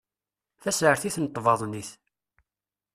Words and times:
Tasertit 0.61 1.17
n 1.23 1.25
tbaḍnit 1.27 1.89